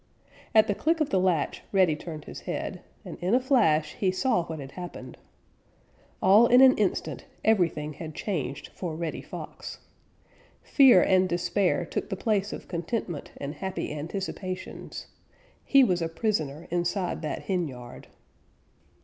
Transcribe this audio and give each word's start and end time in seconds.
At 0.55 0.65
the 0.65 0.73
click 0.73 0.99
of 0.99 1.11
the 1.11 1.19
latch 1.19 1.61
Reddy 1.71 1.95
turned 1.95 2.25
his 2.25 2.39
head, 2.39 2.81
and 3.05 3.19
in 3.19 3.35
a 3.35 3.39
flash 3.39 3.93
he 3.93 4.09
saw 4.11 4.45
what 4.45 4.57
had 4.57 4.71
happened. 4.71 5.15
All 6.23 6.47
in 6.47 6.59
an 6.61 6.75
instant 6.75 7.25
everything 7.45 7.93
had 7.93 8.15
changed 8.15 8.69
for 8.69 8.95
Reddy 8.95 9.21
Fox. 9.21 9.77
Fear 10.63 11.03
and 11.03 11.29
despair 11.29 11.85
took 11.85 12.09
the 12.09 12.15
place 12.15 12.51
of 12.51 12.67
contentment 12.67 13.29
and 13.37 13.53
happy 13.53 13.93
anticipations. 13.93 15.05
He 15.63 15.83
was 15.83 16.01
a 16.01 16.09
prisoner 16.09 16.65
inside 16.71 17.21
that 17.21 17.43
henyard. 17.43 18.07